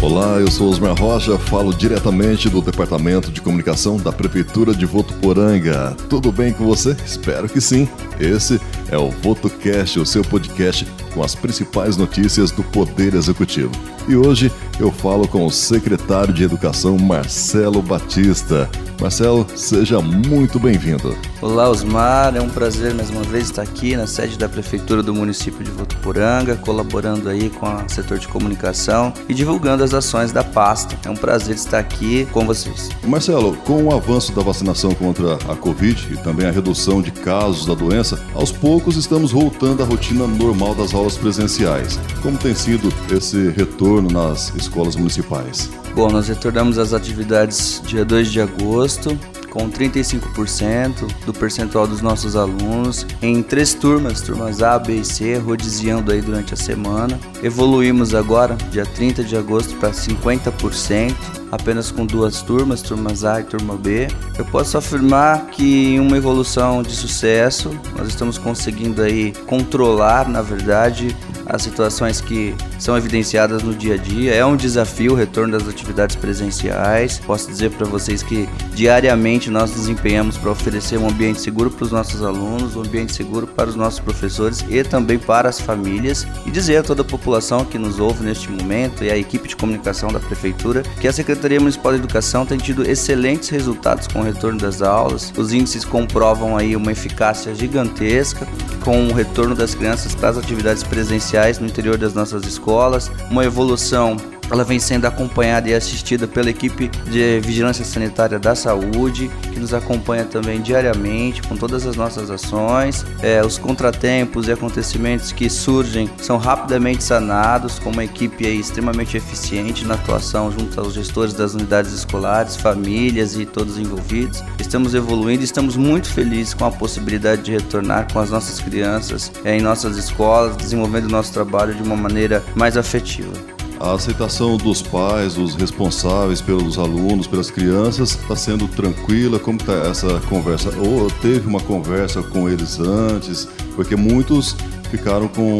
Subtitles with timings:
[0.00, 5.96] Olá, eu sou Osmar Rocha, falo diretamente do Departamento de Comunicação da Prefeitura de Votuporanga.
[6.08, 6.96] Tudo bem com você?
[7.04, 7.88] Espero que sim.
[8.20, 8.60] Esse
[8.92, 13.72] é o VotoCast, o seu podcast com as principais notícias do Poder Executivo.
[14.08, 14.50] E hoje
[14.80, 18.70] eu falo com o secretário de Educação, Marcelo Batista.
[19.00, 21.16] Marcelo, seja muito bem-vindo.
[21.40, 22.34] Olá, Osmar.
[22.34, 25.70] É um prazer mais uma vez estar aqui na sede da Prefeitura do município de
[25.70, 30.98] Votuporanga, colaborando aí com o setor de comunicação e divulgando as ações da pasta.
[31.04, 32.88] É um prazer estar aqui com vocês.
[33.04, 37.66] Marcelo, com o avanço da vacinação contra a Covid e também a redução de casos
[37.66, 41.98] da doença, aos poucos estamos voltando à rotina normal das aulas presenciais.
[42.22, 45.70] Como tem sido esse retorno nas escolas municipais?
[45.94, 49.18] Bom, nós retornamos às atividades dia 2 de agosto,
[49.50, 55.36] com 35% do percentual dos nossos alunos em três turmas, turmas A, B e C,
[55.36, 57.18] rodiziando aí durante a semana.
[57.42, 61.14] Evoluímos agora, dia 30 de agosto, para 50%,
[61.50, 64.08] apenas com duas turmas, turmas A e turma B.
[64.36, 70.42] Eu posso afirmar que em uma evolução de sucesso, nós estamos conseguindo aí controlar, na
[70.42, 71.16] verdade,
[71.48, 74.34] as situações que são evidenciadas no dia a dia.
[74.34, 77.18] É um desafio o retorno das atividades presenciais.
[77.18, 81.84] Posso dizer para vocês que diariamente nós nos empenhamos para oferecer um ambiente seguro para
[81.84, 86.26] os nossos alunos, um ambiente seguro para os nossos professores e também para as famílias.
[86.44, 89.56] E dizer a toda a população que nos ouve neste momento e a equipe de
[89.56, 94.22] comunicação da prefeitura que a Secretaria Municipal de Educação tem tido excelentes resultados com o
[94.22, 95.32] retorno das aulas.
[95.36, 98.46] Os índices comprovam aí uma eficácia gigantesca
[98.84, 103.44] com o retorno das crianças para as atividades presenciais no interior das nossas escolas, uma
[103.44, 104.16] evolução
[104.50, 109.74] ela vem sendo acompanhada e assistida pela equipe de vigilância sanitária da saúde, que nos
[109.74, 113.04] acompanha também diariamente com todas as nossas ações.
[113.22, 119.84] É, os contratempos e acontecimentos que surgem são rapidamente sanados com uma equipe extremamente eficiente
[119.84, 124.42] na atuação junto aos gestores das unidades escolares, famílias e todos envolvidos.
[124.58, 129.32] Estamos evoluindo e estamos muito felizes com a possibilidade de retornar com as nossas crianças
[129.44, 133.57] é, em nossas escolas, desenvolvendo o nosso trabalho de uma maneira mais afetiva.
[133.80, 139.38] A aceitação dos pais, dos responsáveis pelos alunos, pelas crianças, está sendo tranquila?
[139.38, 140.70] Como está essa conversa?
[140.78, 143.48] Ou teve uma conversa com eles antes?
[143.76, 144.56] Porque muitos
[144.90, 145.56] ficaram com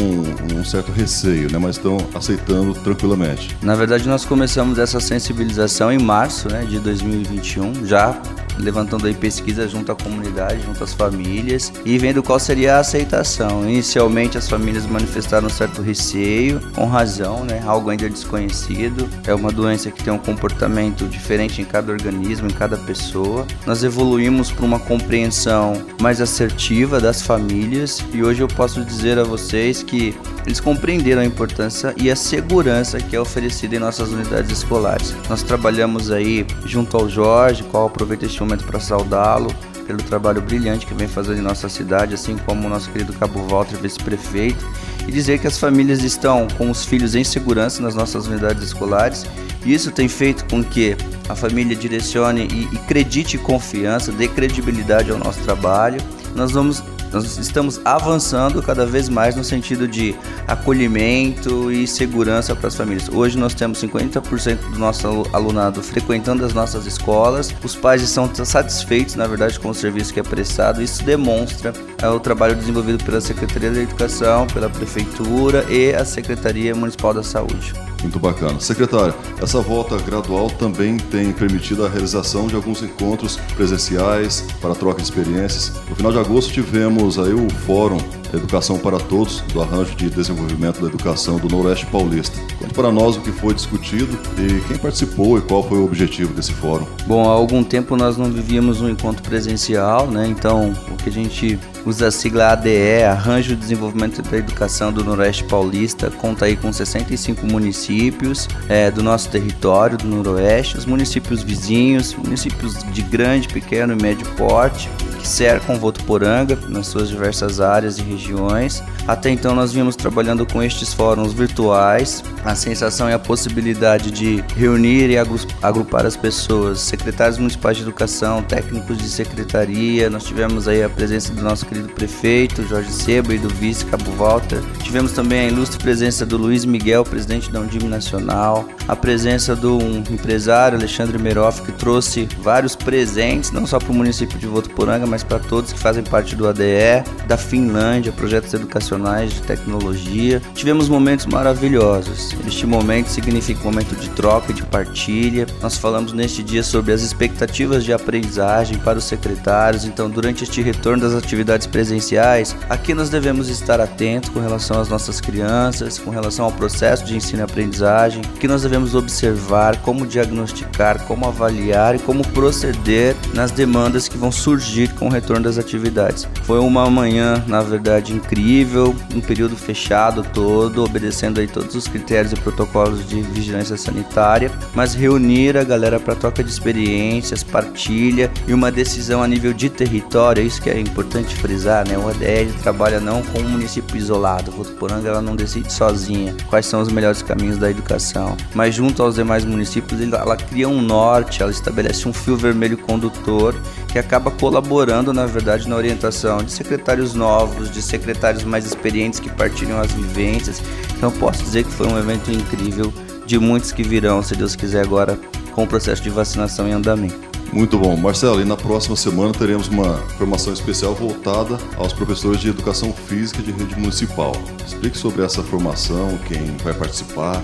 [0.52, 3.56] um certo receio, né, mas estão aceitando tranquilamente.
[3.62, 8.20] Na verdade, nós começamos essa sensibilização em março né, de 2021, já
[8.58, 13.68] levantando aí pesquisa junto à comunidade, junto às famílias e vendo qual seria a aceitação.
[13.68, 17.62] Inicialmente as famílias manifestaram um certo receio, com razão, né?
[17.64, 19.08] Algo ainda desconhecido.
[19.26, 23.46] É uma doença que tem um comportamento diferente em cada organismo, em cada pessoa.
[23.66, 29.24] Nós evoluímos para uma compreensão mais assertiva das famílias e hoje eu posso dizer a
[29.24, 30.14] vocês que
[30.46, 35.14] eles compreenderam a importância e a segurança que é oferecida em nossas unidades escolares.
[35.28, 39.54] Nós trabalhamos aí junto ao Jorge, qual aproveito este momento para saudá-lo
[39.86, 43.46] pelo trabalho brilhante que vem fazendo em nossa cidade, assim como o nosso querido Cabo
[43.46, 44.66] Walter, vice-prefeito,
[45.06, 49.24] e dizer que as famílias estão com os filhos em segurança nas nossas unidades escolares.
[49.64, 50.94] Isso tem feito com que
[51.26, 55.98] a família direcione e, e acredite confiança, dê credibilidade ao nosso trabalho.
[56.34, 56.82] Nós vamos
[57.12, 60.14] nós estamos avançando cada vez mais no sentido de
[60.46, 63.08] acolhimento e segurança para as famílias.
[63.08, 67.54] Hoje nós temos 50% do nosso alunado frequentando as nossas escolas.
[67.62, 70.82] Os pais estão satisfeitos, na verdade, com o serviço que é prestado.
[70.82, 76.74] Isso demonstra é, o trabalho desenvolvido pela Secretaria da Educação, pela Prefeitura e a Secretaria
[76.74, 77.72] Municipal da Saúde.
[78.02, 78.60] Muito bacana.
[78.60, 84.98] Secretário, essa volta gradual também tem permitido a realização de alguns encontros presenciais para troca
[84.98, 85.72] de experiências.
[85.88, 87.98] No final de agosto tivemos aí o Fórum
[88.32, 92.38] Educação para Todos, do Arranjo de Desenvolvimento da Educação do Noroeste Paulista.
[92.58, 96.34] Conte para nós o que foi discutido e quem participou e qual foi o objetivo
[96.34, 96.86] desse fórum.
[97.06, 100.26] Bom, há algum tempo nós não vivíamos um encontro presencial, né?
[100.26, 105.02] Então, o que a gente usa a sigla ADE, Arranjo de Desenvolvimento da Educação do
[105.02, 111.42] Noroeste Paulista, conta aí com 65 municípios é, do nosso território, do Noroeste, os municípios
[111.42, 117.98] vizinhos, municípios de grande, pequeno e médio porte, que cercam Votuporanga nas suas diversas áreas
[117.98, 118.82] e regiões.
[119.06, 124.44] Até então nós vimos trabalhando com estes fóruns virtuais, a sensação e a possibilidade de
[124.56, 125.18] reunir e
[125.62, 131.32] agrupar as pessoas, secretários municipais de educação, técnicos de secretaria, nós tivemos aí a presença
[131.32, 134.60] do nosso querido prefeito Jorge Seba e do vice Cabo Walter.
[134.82, 139.78] Tivemos também a ilustre presença do Luiz Miguel, presidente da Undime Nacional, a presença do
[140.10, 145.24] empresário Alexandre Meroff, que trouxe vários presentes, não só para o município de Votuporanga, mas
[145.24, 150.40] para todos que fazem parte do ADE, da Finlândia, projetos educacionais de tecnologia.
[150.54, 152.36] Tivemos momentos maravilhosos.
[152.46, 155.46] Este momento significa um momento de troca, de partilha.
[155.60, 159.84] Nós falamos neste dia sobre as expectativas de aprendizagem para os secretários.
[159.84, 164.88] Então, durante este retorno das atividades presenciais, aqui nós devemos estar atentos com relação às
[164.88, 170.06] nossas crianças, com relação ao processo de ensino e aprendizagem, que nós devemos observar, como
[170.06, 175.58] diagnosticar, como avaliar e como proceder nas demandas que vão surgir com o retorno das
[175.58, 176.28] atividades.
[176.42, 182.32] Foi uma manhã, na verdade, incrível, um período fechado todo, obedecendo aí todos os critérios
[182.32, 188.52] e protocolos de vigilância sanitária, mas reunir a galera para troca de experiências, partilha e
[188.52, 191.96] uma decisão a nível de território, isso que é importante frisar, né?
[191.96, 196.80] O ADL trabalha não com um município isolado, Votuporanga ela não decide sozinha quais são
[196.80, 201.50] os melhores caminhos da educação, mas junto aos demais municípios ela cria um norte, ela
[201.50, 203.54] estabelece um fio vermelho condutor
[203.88, 209.30] que acaba colaborando, na verdade, na orientação de secretários novos, de secretários mais experientes que
[209.30, 210.62] partilham as vivências.
[210.96, 212.92] Então, posso dizer que foi um evento incrível,
[213.26, 215.18] de muitos que virão, se Deus quiser, agora
[215.52, 217.28] com o processo de vacinação em andamento.
[217.52, 217.96] Muito bom.
[217.96, 223.42] Marcelo, e na próxima semana teremos uma formação especial voltada aos professores de educação física
[223.42, 224.32] de rede municipal.
[224.66, 227.42] Explique sobre essa formação, quem vai participar.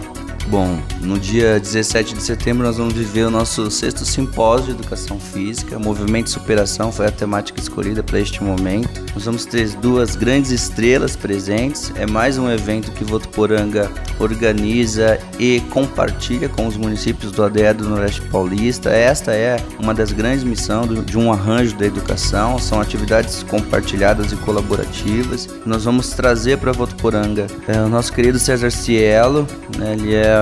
[0.49, 5.19] Bom, no dia 17 de setembro nós vamos viver o nosso sexto simpósio de educação
[5.19, 5.79] física.
[5.79, 9.05] Movimento de superação foi a temática escolhida para este momento.
[9.15, 11.93] Nós vamos ter duas grandes estrelas presentes.
[11.97, 17.89] É mais um evento que Votuporanga organiza e compartilha com os municípios do ADE do
[17.89, 18.91] Noroeste Paulista.
[18.91, 22.59] Esta é uma das grandes missões de um arranjo da educação.
[22.59, 25.49] São atividades compartilhadas e colaborativas.
[25.65, 29.47] Nós vamos trazer para Votuporanga é, o nosso querido César Cielo.
[29.79, 30.34] Né, ele é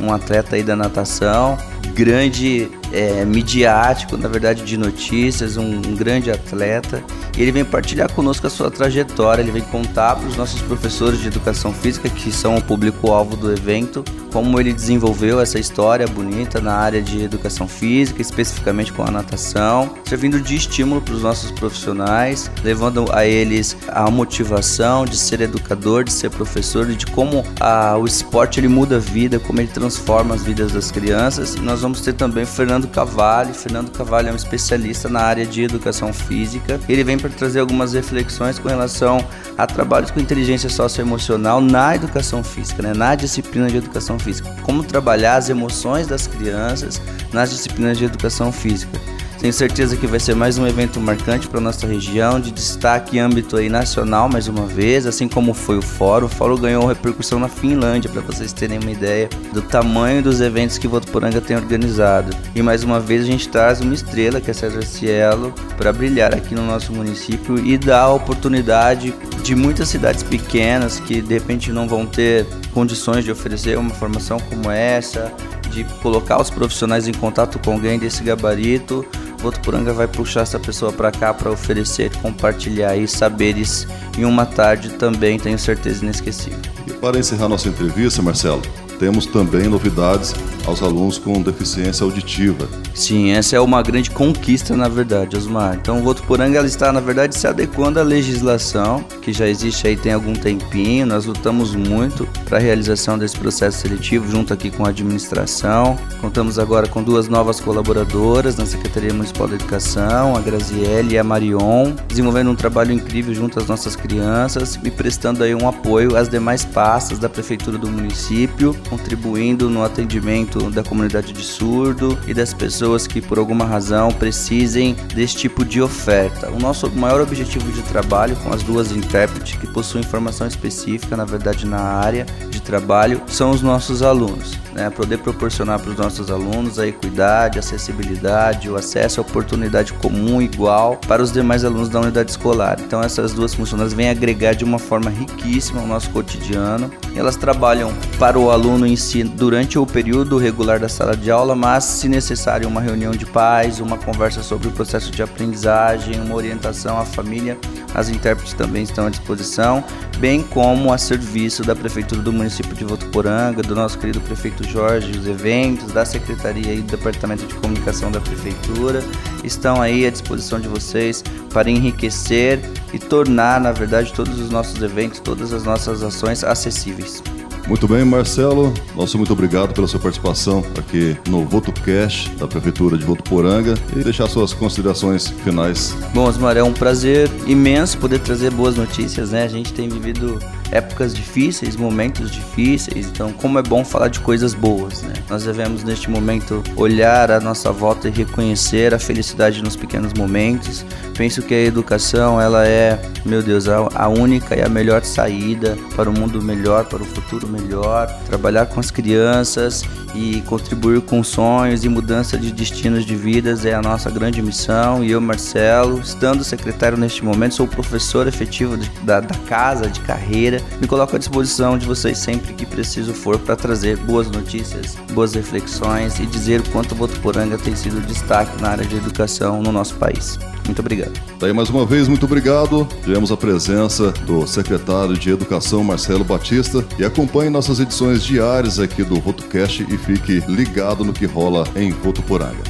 [0.00, 1.56] um atleta aí da natação,
[1.94, 7.02] grande é, midiático, na verdade, de notícias, um, um, grande atleta.
[7.36, 11.20] E ele vem partilhar conosco a sua trajetória, ele vem contar para os nossos professores
[11.20, 16.60] de educação física, que são o público-alvo do evento, como ele desenvolveu essa história bonita
[16.60, 21.50] na área de educação física, especificamente com a natação, servindo de estímulo para os nossos
[21.50, 27.96] profissionais, levando a eles a motivação de ser educador, de ser professor de como a,
[27.96, 31.54] o esporte ele muda a vida, como ele transforma as vidas das crianças.
[31.54, 33.54] E nós vamos ter também Fernando Fernando Cavalli.
[33.54, 36.80] Fernando Cavalli é um especialista na área de educação física.
[36.88, 39.24] Ele vem para trazer algumas reflexões com relação
[39.56, 42.92] a trabalhos com inteligência socioemocional na educação física, né?
[42.92, 44.54] na disciplina de educação física.
[44.62, 47.00] Como trabalhar as emoções das crianças
[47.32, 48.98] nas disciplinas de educação física.
[49.44, 53.20] Tenho certeza que vai ser mais um evento marcante para nossa região, de destaque em
[53.20, 56.24] âmbito aí nacional mais uma vez, assim como foi o Fórum.
[56.24, 60.78] O Fórum ganhou repercussão na Finlândia, para vocês terem uma ideia do tamanho dos eventos
[60.78, 62.34] que Votuporanga tem organizado.
[62.54, 66.34] E mais uma vez a gente traz uma estrela, que é César Cielo, para brilhar
[66.34, 69.12] aqui no nosso município e dar a oportunidade
[69.42, 74.40] de muitas cidades pequenas que de repente não vão ter condições de oferecer uma formação
[74.40, 75.30] como essa,
[75.70, 79.06] de colocar os profissionais em contato com alguém desse gabarito
[79.44, 83.86] Votuporanga vai puxar essa pessoa para cá para oferecer, compartilhar aí saberes
[84.16, 86.58] em uma tarde também, tenho certeza, inesquecível.
[86.86, 88.62] E para encerrar nossa entrevista, Marcelo,
[88.98, 90.34] temos também novidades
[90.66, 92.68] aos alunos com deficiência auditiva.
[92.94, 95.74] Sim, essa é uma grande conquista, na verdade, Osmar.
[95.74, 99.96] Então, o Votuporanga ela está, na verdade, se adequando à legislação que já existe aí
[99.96, 101.06] tem algum tempinho.
[101.06, 105.98] Nós lutamos muito para a realização desse processo seletivo, junto aqui com a administração.
[106.20, 111.24] Contamos agora com duas novas colaboradoras na Secretaria Municipal da Educação, a Graziele e a
[111.24, 116.28] Marion, desenvolvendo um trabalho incrível junto às nossas crianças e prestando aí um apoio às
[116.28, 122.52] demais pastas da Prefeitura do município, contribuindo no atendimento da comunidade de surdo e das
[122.52, 126.50] pessoas que por alguma razão precisem desse tipo de oferta.
[126.50, 131.24] O nosso maior objetivo de trabalho com as duas intérpretes que possuem formação específica, na
[131.24, 136.30] verdade, na área de trabalho, são os nossos alunos né, poder proporcionar para os nossos
[136.30, 141.88] alunos a equidade, a acessibilidade, o acesso à oportunidade comum igual para os demais alunos
[141.88, 142.78] da unidade escolar.
[142.80, 146.90] Então essas duas funções vêm agregar de uma forma riquíssima ao nosso cotidiano.
[147.14, 151.54] Elas trabalham para o aluno em si durante o período regular da sala de aula,
[151.54, 156.34] mas se necessário uma reunião de pais, uma conversa sobre o processo de aprendizagem, uma
[156.34, 157.56] orientação à família,
[157.94, 159.84] as intérpretes também estão à disposição,
[160.18, 165.18] bem como a serviço da prefeitura do município de Votuporanga, do nosso querido prefeito Jorge,
[165.18, 169.02] os eventos da Secretaria e do Departamento de Comunicação da Prefeitura
[169.42, 172.60] estão aí à disposição de vocês para enriquecer
[172.92, 177.22] e tornar, na verdade, todos os nossos eventos, todas as nossas ações acessíveis.
[177.66, 178.72] Muito bem, Marcelo.
[178.94, 184.28] Nosso muito obrigado pela sua participação aqui no VotoCast da Prefeitura de Votuporanga e deixar
[184.28, 185.96] suas considerações finais.
[186.12, 189.44] Bom, Osmar, é um prazer imenso poder trazer boas notícias, né?
[189.44, 190.38] A gente tem vivido
[190.70, 195.14] épocas difíceis, momentos difíceis, então como é bom falar de coisas boas, né?
[195.28, 200.84] Nós devemos neste momento olhar a nossa volta e reconhecer a felicidade nos pequenos momentos.
[201.16, 206.10] Penso que a educação, ela é, meu Deus, a única e a melhor saída para
[206.10, 208.08] o mundo melhor, para o futuro melhor.
[208.26, 209.82] Trabalhar com as crianças
[210.14, 215.02] e contribuir com sonhos e mudança de destinos de vidas é a nossa grande missão.
[215.02, 220.00] E eu, Marcelo, estando secretário neste momento, sou professor efetivo de, da, da casa, de
[220.00, 224.96] carreira me coloco à disposição de vocês sempre que preciso for para trazer boas notícias,
[225.12, 229.72] boas reflexões e dizer o quanto Votuporanga tem sido destaque na área de educação no
[229.72, 230.38] nosso país.
[230.66, 231.12] Muito obrigado.
[231.38, 232.86] Daí mais uma vez, muito obrigado.
[233.02, 239.02] Tivemos a presença do secretário de Educação, Marcelo Batista, e acompanhe nossas edições diárias aqui
[239.02, 242.62] do VotoCast e fique ligado no que rola em Votuporanga.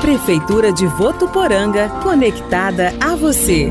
[0.00, 3.70] Prefeitura de Votuporanga, conectada a você.